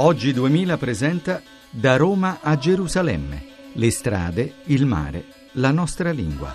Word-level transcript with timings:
Oggi 0.00 0.32
2000 0.32 0.76
presenta 0.76 1.42
Da 1.70 1.96
Roma 1.96 2.38
a 2.40 2.56
Gerusalemme. 2.56 3.72
Le 3.74 3.90
strade, 3.90 4.52
il 4.66 4.86
mare, 4.86 5.24
la 5.54 5.72
nostra 5.72 6.12
lingua. 6.12 6.54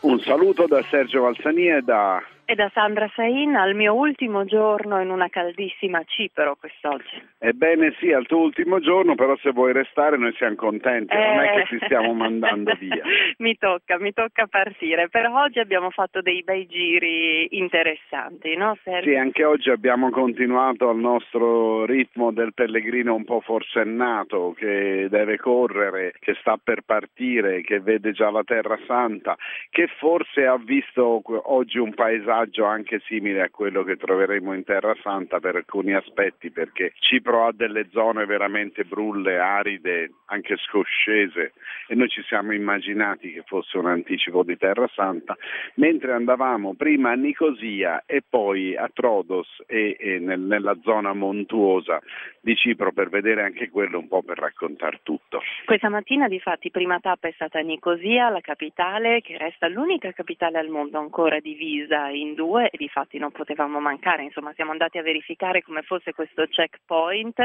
Un 0.00 0.20
saluto 0.20 0.66
da 0.66 0.84
Sergio 0.90 1.22
Valsania 1.22 1.78
e 1.78 1.80
da 1.80 2.22
e 2.48 2.54
da 2.54 2.70
Sandra 2.72 3.10
Sain 3.16 3.56
al 3.56 3.74
mio 3.74 3.92
ultimo 3.92 4.44
giorno 4.44 5.00
in 5.00 5.10
una 5.10 5.28
caldissima 5.28 6.02
Cipro 6.04 6.54
quest'oggi. 6.54 7.20
Ebbene 7.38 7.92
sì, 7.98 8.12
al 8.12 8.24
tuo 8.26 8.38
ultimo 8.38 8.78
giorno, 8.78 9.16
però 9.16 9.36
se 9.38 9.50
vuoi 9.50 9.72
restare 9.72 10.16
noi 10.16 10.32
siamo 10.36 10.54
contenti, 10.54 11.12
eh... 11.12 11.18
non 11.18 11.40
è 11.40 11.54
che 11.54 11.76
ti 11.76 11.84
stiamo 11.84 12.14
mandando 12.14 12.72
via. 12.78 13.02
mi 13.38 13.58
tocca, 13.58 13.98
mi 13.98 14.12
tocca 14.12 14.46
partire, 14.46 15.08
però 15.08 15.42
oggi 15.42 15.58
abbiamo 15.58 15.90
fatto 15.90 16.22
dei 16.22 16.44
bei 16.44 16.66
giri 16.66 17.58
interessanti, 17.58 18.54
no 18.54 18.78
Sergio? 18.84 19.10
Sì, 19.10 19.16
anche 19.16 19.44
oggi 19.44 19.70
abbiamo 19.70 20.10
continuato 20.10 20.88
al 20.88 20.98
nostro 20.98 21.84
ritmo 21.84 22.30
del 22.30 22.54
pellegrino 22.54 23.12
un 23.12 23.24
po' 23.24 23.40
forsennato 23.40 24.54
che 24.56 25.08
deve 25.10 25.36
correre, 25.36 26.14
che 26.20 26.34
sta 26.38 26.56
per 26.62 26.82
partire, 26.86 27.62
che 27.62 27.80
vede 27.80 28.12
già 28.12 28.30
la 28.30 28.44
Terra 28.44 28.78
Santa, 28.86 29.36
che 29.68 29.88
forse 29.98 30.46
ha 30.46 30.56
visto 30.56 31.22
oggi 31.24 31.78
un 31.78 31.92
paesaggio 31.92 32.34
paesaggio 32.36 32.64
anche 32.64 33.00
simile 33.06 33.42
a 33.42 33.50
quello 33.50 33.82
che 33.82 33.96
troveremo 33.96 34.52
in 34.52 34.64
Terra 34.64 34.94
Santa 35.02 35.40
per 35.40 35.56
alcuni 35.56 35.94
aspetti, 35.94 36.50
perché 36.50 36.92
Cipro 36.98 37.46
ha 37.46 37.52
delle 37.52 37.88
zone 37.90 38.26
veramente 38.26 38.84
brulle, 38.84 39.38
aride, 39.38 40.12
anche 40.26 40.56
scoscese 40.56 41.52
e 41.88 41.94
noi 41.94 42.08
ci 42.08 42.22
siamo 42.22 42.52
immaginati 42.52 43.32
che 43.32 43.42
fosse 43.46 43.78
un 43.78 43.86
anticipo 43.86 44.42
di 44.42 44.56
Terra 44.58 44.88
Santa, 44.94 45.36
mentre 45.76 46.12
andavamo 46.12 46.74
prima 46.74 47.12
a 47.12 47.14
Nicosia 47.14 48.02
e 48.04 48.22
poi 48.28 48.76
a 48.76 48.90
Trodos 48.92 49.48
e, 49.66 49.96
e 49.98 50.18
nel, 50.18 50.40
nella 50.40 50.76
zona 50.82 51.14
montuosa 51.14 52.00
di 52.40 52.54
Cipro 52.54 52.92
per 52.92 53.08
vedere 53.08 53.42
anche 53.42 53.70
quello 53.70 53.98
un 53.98 54.08
po' 54.08 54.22
per 54.22 54.38
raccontare 54.38 55.00
tutto. 55.02 55.40
Questa 55.64 55.88
mattina 55.88 56.28
di 56.28 56.38
fatti 56.38 56.70
prima 56.70 57.00
tappa 57.00 57.28
è 57.28 57.32
stata 57.32 57.58
Nicosia, 57.60 58.28
la 58.28 58.40
capitale 58.40 59.20
che 59.20 59.38
resta 59.38 59.68
l'unica 59.68 60.12
capitale 60.12 60.58
al 60.58 60.68
mondo 60.68 60.98
ancora 60.98 61.40
divisa 61.40 62.08
in 62.08 62.25
in 62.26 62.34
due 62.34 62.68
e 62.70 62.76
di 62.76 62.88
fatti 62.88 63.18
non 63.18 63.30
potevamo 63.30 63.80
mancare, 63.80 64.22
insomma 64.22 64.52
siamo 64.54 64.72
andati 64.72 64.98
a 64.98 65.02
verificare 65.02 65.62
come 65.62 65.82
fosse 65.82 66.12
questo 66.12 66.46
checkpoint 66.46 67.44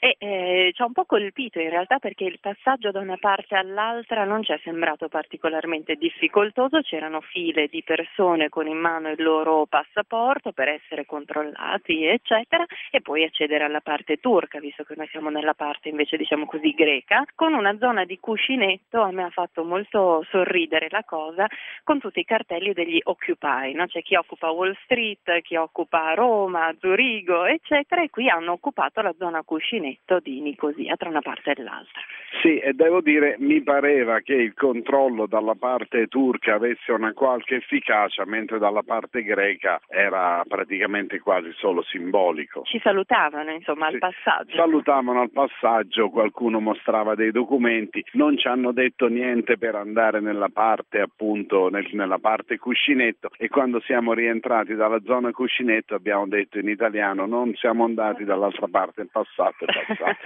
e 0.00 0.16
eh, 0.18 0.70
ci 0.74 0.82
ha 0.82 0.86
un 0.86 0.92
po' 0.92 1.04
colpito 1.04 1.60
in 1.60 1.70
realtà 1.70 1.98
perché 1.98 2.24
il 2.24 2.38
passaggio 2.40 2.90
da 2.90 3.00
una 3.00 3.16
parte 3.16 3.56
all'altra 3.56 4.24
non 4.24 4.44
ci 4.44 4.52
è 4.52 4.60
sembrato 4.62 5.08
particolarmente 5.08 5.96
difficoltoso, 5.96 6.80
c'erano 6.82 7.20
file 7.20 7.66
di 7.66 7.82
persone 7.82 8.48
con 8.48 8.68
in 8.68 8.76
mano 8.76 9.10
il 9.10 9.22
loro 9.22 9.66
passaporto 9.66 10.52
per 10.52 10.68
essere 10.68 11.04
controllati 11.04 12.04
eccetera 12.04 12.64
e 12.90 13.00
poi 13.00 13.24
accedere 13.24 13.64
alla 13.64 13.80
parte 13.80 14.18
turca, 14.18 14.60
visto 14.60 14.84
che 14.84 14.94
noi 14.96 15.08
siamo 15.08 15.30
nella 15.30 15.54
parte 15.54 15.88
invece 15.88 16.16
diciamo 16.16 16.46
così 16.46 16.70
greca, 16.70 17.24
con 17.34 17.54
una 17.54 17.76
zona 17.78 18.04
di 18.04 18.18
cuscinetto, 18.18 19.00
a 19.02 19.10
me 19.10 19.24
ha 19.24 19.30
fatto 19.30 19.64
molto 19.64 20.24
sorridere 20.30 20.88
la 20.90 21.02
cosa, 21.04 21.46
con 21.82 21.98
tutti 21.98 22.20
i 22.20 22.24
cartelli 22.24 22.72
degli 22.72 23.00
Occupy, 23.02 23.72
no? 23.72 23.86
c'è 23.86 24.02
chi 24.02 24.14
occupa 24.14 24.50
Wall 24.50 24.76
Street, 24.84 25.40
chi 25.42 25.56
occupa 25.56 26.14
Roma, 26.14 26.72
Zurigo 26.78 27.46
eccetera 27.46 28.02
e 28.02 28.10
qui 28.10 28.28
hanno 28.28 28.52
occupato 28.52 29.00
la 29.00 29.14
zona 29.18 29.42
cuscinetto 29.42 29.87
netto 29.88 30.20
di 30.20 30.40
Nicosia 30.40 30.96
tra 30.96 31.08
una 31.08 31.20
parte 31.20 31.52
e 31.52 31.62
l'altra. 31.62 32.00
Sì, 32.42 32.58
e 32.58 32.72
devo 32.72 33.00
dire, 33.00 33.36
mi 33.38 33.62
pareva 33.62 34.20
che 34.20 34.34
il 34.34 34.54
controllo 34.54 35.26
dalla 35.26 35.54
parte 35.54 36.06
turca 36.06 36.54
avesse 36.54 36.92
una 36.92 37.12
qualche 37.12 37.56
efficacia, 37.56 38.24
mentre 38.26 38.58
dalla 38.58 38.82
parte 38.82 39.22
greca 39.22 39.80
era 39.88 40.42
praticamente 40.46 41.18
quasi 41.20 41.50
solo 41.56 41.82
simbolico. 41.82 42.62
Ci 42.64 42.78
salutavano, 42.80 43.50
insomma, 43.50 43.88
sì, 43.88 43.94
al 43.94 43.98
passaggio. 43.98 44.56
Salutavano 44.56 45.20
al 45.22 45.30
passaggio, 45.30 46.10
qualcuno 46.10 46.60
mostrava 46.60 47.14
dei 47.14 47.32
documenti, 47.32 48.04
non 48.12 48.36
ci 48.36 48.46
hanno 48.46 48.72
detto 48.72 49.08
niente 49.08 49.56
per 49.56 49.74
andare 49.74 50.20
nella 50.20 50.50
parte, 50.52 51.00
appunto, 51.00 51.68
nel, 51.70 51.88
nella 51.92 52.18
parte 52.18 52.58
cuscinetto 52.58 53.30
e 53.36 53.48
quando 53.48 53.80
siamo 53.80 54.12
rientrati 54.12 54.74
dalla 54.74 55.00
zona 55.04 55.32
cuscinetto 55.32 55.94
abbiamo 55.94 56.26
detto 56.26 56.58
in 56.58 56.68
italiano 56.68 57.26
non 57.26 57.54
siamo 57.54 57.84
andati 57.84 58.24
dall'altra 58.24 58.66
parte 58.70 59.02
in 59.02 59.08
passato 59.08 59.64
That's 59.86 60.00
right. 60.00 60.16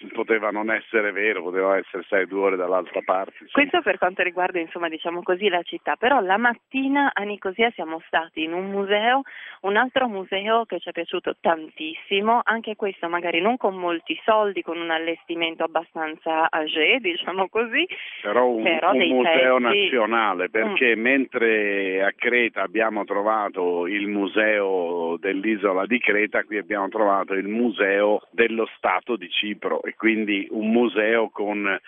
poteva 0.16 0.50
non 0.50 0.70
essere 0.70 1.12
vero, 1.12 1.42
poteva 1.42 1.76
essere 1.76 2.02
sei 2.08 2.26
due 2.26 2.40
ore 2.40 2.56
dall'altra 2.56 3.00
parte. 3.04 3.36
Insomma. 3.42 3.50
Questo 3.52 3.82
per 3.82 3.98
quanto 3.98 4.22
riguarda 4.22 4.58
insomma 4.58 4.88
diciamo 4.88 5.22
così 5.22 5.48
la 5.48 5.62
città, 5.62 5.96
però 5.96 6.20
la 6.20 6.38
mattina 6.38 7.10
a 7.12 7.22
Nicosia 7.22 7.70
siamo 7.74 8.02
stati 8.06 8.42
in 8.42 8.52
un 8.52 8.70
museo, 8.70 9.22
un 9.62 9.76
altro 9.76 10.08
museo 10.08 10.64
che 10.64 10.80
ci 10.80 10.88
è 10.88 10.92
piaciuto 10.92 11.36
tantissimo, 11.40 12.40
anche 12.42 12.74
questo 12.74 13.08
magari 13.08 13.40
non 13.40 13.56
con 13.56 13.76
molti 13.76 14.18
soldi, 14.24 14.62
con 14.62 14.80
un 14.80 14.90
allestimento 14.90 15.62
abbastanza 15.62 16.48
âgé, 16.50 16.98
diciamo 16.98 17.48
così. 17.48 17.86
Però 18.22 18.48
un, 18.48 18.62
però 18.62 18.92
un 18.92 19.06
museo 19.06 19.58
pezzi... 19.58 19.82
nazionale, 19.82 20.48
perché 20.50 20.96
mm. 20.96 21.00
mentre 21.00 22.02
a 22.02 22.12
Creta 22.12 22.62
abbiamo 22.62 23.04
trovato 23.04 23.86
il 23.86 24.08
museo 24.08 25.16
dell'isola 25.18 25.86
di 25.86 25.98
Creta, 25.98 26.42
qui 26.44 26.56
abbiamo 26.56 26.88
trovato 26.88 27.34
il 27.34 27.46
museo 27.46 28.22
dello 28.30 28.66
Stato 28.76 28.84
Stato 28.96 29.16
di 29.16 29.28
Cipro 29.28 29.82
e 29.82 29.94
quindi 29.94 30.05
un 30.50 30.70
museo 30.70 31.28
con 31.30 31.78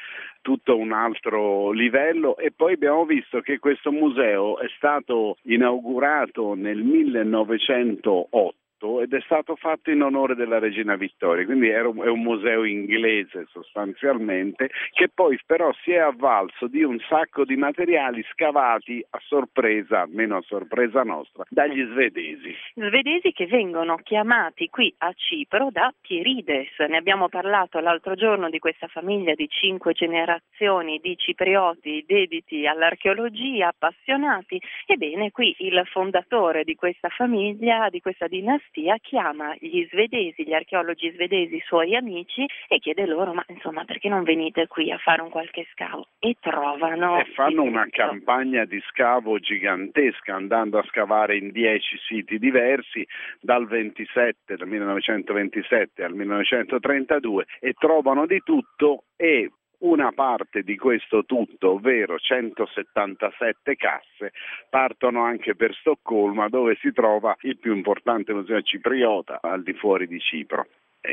tutto 0.41 0.77
un 0.77 0.93
altro 0.93 1.71
livello. 1.71 2.37
E 2.37 2.51
poi 2.51 2.75
abbiamo 2.75 3.05
visto 3.05 3.41
che 3.41 3.59
questo 3.59 3.93
museo 3.93 4.59
è 4.59 4.67
stato 4.77 5.37
inaugurato 5.43 6.55
nel 6.55 6.83
1908 6.83 8.57
fatto 8.79 9.01
ed 9.01 9.13
è 9.13 9.21
stato 9.23 9.57
fatto 9.57 9.91
in 9.91 10.03
onore 10.03 10.35
della 10.35 10.59
regina 10.59 10.97
Vittoria, 10.97 11.45
quindi 11.45 11.69
è 11.69 11.81
un 11.83 12.23
museo 12.23 12.65
inglese 12.65 13.47
sostanzialmente 13.51 14.71
che 14.93 15.09
poi 15.09 15.39
però 15.45 15.73
si 15.83 15.93
è 15.93 15.99
avvalso 15.99 16.69
di 16.69 16.83
un 16.83 16.99
sacco 17.09 17.45
di 17.45 17.57
materiali 17.57 18.25
scavati 18.31 19.05
a 19.11 19.19
sorpresa, 19.21 20.07
meno 20.09 20.37
a 20.37 20.43
sorpresa 20.43 21.03
nostra, 21.03 21.45
dagli 21.49 21.85
svedesi. 21.91 22.55
Svedesi 22.75 23.33
che 23.33 23.47
vengono 23.47 23.97
chiamati 23.97 24.69
qui 24.69 24.95
a 24.99 25.13
Cipro 25.13 25.69
da 25.71 25.93
Pierides, 26.01 26.79
ne 26.89 26.97
abbiamo 26.97 27.29
parlato 27.29 27.81
l'altro 27.81 28.15
giorno 28.15 28.49
di 28.49 28.59
questa 28.59 28.87
famiglia 28.87 29.35
di 29.35 29.49
cinque 29.49 29.93
generazioni 29.93 30.99
di 31.03 31.17
ciprioti 31.17 32.05
dediti 32.07 32.67
all'archeologia, 32.67 33.69
appassionati, 33.69 34.61
ebbene 34.87 35.31
qui 35.31 35.55
il 35.59 35.83
fondatore 35.91 36.65
di 36.65 36.75
questa 36.75 37.09
famiglia, 37.09 37.89
di 37.89 38.01
questa 38.01 38.27
dinastia, 38.27 38.68
dinastia 38.73 38.97
chiama 39.01 39.55
gli 39.59 39.87
svedesi, 39.91 40.45
gli 40.45 40.53
archeologi 40.53 41.11
svedesi, 41.13 41.61
suoi 41.65 41.95
amici 41.97 42.47
e 42.69 42.79
chiede 42.79 43.07
loro 43.07 43.33
ma 43.33 43.45
insomma 43.49 43.85
perché 43.85 44.09
non 44.09 44.23
venite 44.23 44.67
qui 44.67 44.91
a 44.91 44.99
fare 44.99 45.23
un 45.23 45.31
qualche 45.31 45.67
scavo? 45.73 46.09
E 46.19 46.37
trovano 46.41 47.19
e 47.19 47.25
fanno 47.35 47.63
una 47.63 47.87
campagna 47.91 48.65
di 48.65 48.81
scavo 48.89 49.39
gigantesca 49.39 50.35
andando 50.35 50.79
a 50.79 50.85
scavare 50.89 51.37
in 51.37 51.51
dieci 51.51 51.97
siti 52.07 52.39
diversi 52.39 53.07
dal 53.41 53.67
27 53.67 54.57
dal 54.57 54.69
1927 54.69 56.05
al 56.05 56.15
1932 56.15 57.47
e 57.61 57.75
trovano 57.75 58.27
di 58.27 58.41
tutto 58.45 59.05
e 59.17 59.51
una 59.79 60.13
parte 60.13 60.63
di 60.63 60.77
questo 60.77 61.25
tutto, 61.25 61.73
ovvero 61.73 62.19
177 62.19 63.77
casse, 63.77 64.33
partono 64.69 65.23
anche 65.23 65.55
per 65.55 65.75
Stoccolma 65.75 66.49
dove 66.49 66.77
si 66.81 66.93
trova 66.93 67.37
il 67.43 67.59
più 67.59 67.75
importante 67.75 68.33
museo 68.33 68.61
cipriota 68.63 69.39
al 69.41 69.63
di 69.63 69.73
fuori 69.75 70.07
di 70.07 70.19
Cipro 70.19 70.67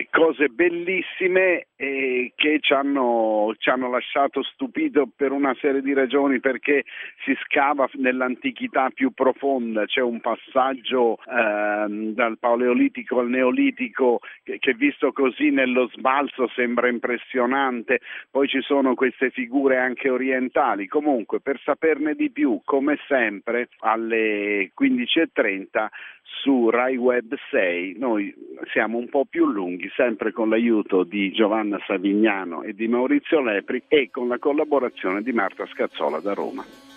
cose 0.09 0.47
bellissime 0.49 1.67
eh, 1.75 2.33
che 2.35 2.57
ci 2.59 2.73
hanno, 2.73 3.53
ci 3.57 3.69
hanno, 3.69 3.89
lasciato 3.89 4.41
stupito 4.43 5.07
per 5.15 5.31
una 5.31 5.55
serie 5.59 5.81
di 5.81 5.93
ragioni 5.93 6.39
perché 6.39 6.83
si 7.23 7.37
scava 7.43 7.87
nell'antichità 7.93 8.89
più 8.89 9.11
profonda, 9.11 9.85
c'è 9.85 10.01
un 10.01 10.19
passaggio 10.21 11.17
eh, 11.17 12.11
dal 12.13 12.37
paleolitico 12.39 13.19
al 13.19 13.29
neolitico 13.29 14.19
che, 14.43 14.57
che, 14.57 14.73
visto 14.73 15.11
così 15.11 15.51
nello 15.51 15.87
sbalzo 15.93 16.47
sembra 16.55 16.87
impressionante, 16.87 17.99
poi 18.31 18.47
ci 18.47 18.61
sono 18.61 18.95
queste 18.95 19.29
figure 19.29 19.77
anche 19.77 20.09
orientali, 20.09 20.87
comunque 20.87 21.39
per 21.39 21.59
saperne 21.63 22.15
di 22.15 22.31
più 22.31 22.59
come 22.63 22.97
sempre 23.07 23.69
alle 23.79 24.71
15.30 24.79 25.87
su 26.25 26.69
Rai 26.69 26.97
Web 26.97 27.35
6 27.51 27.97
noi 27.97 28.33
siamo 28.71 28.97
un 28.97 29.09
po' 29.09 29.25
più 29.25 29.45
lunghi, 29.45 29.89
sempre 29.95 30.31
con 30.31 30.49
l'aiuto 30.49 31.03
di 31.03 31.31
Giovanna 31.31 31.79
Savignano 31.85 32.63
e 32.63 32.73
di 32.73 32.87
Maurizio 32.87 33.41
Lepri 33.41 33.83
e 33.87 34.09
con 34.09 34.27
la 34.27 34.39
collaborazione 34.39 35.21
di 35.21 35.31
Marta 35.31 35.65
Scazzola 35.67 36.19
da 36.19 36.33
Roma. 36.33 36.94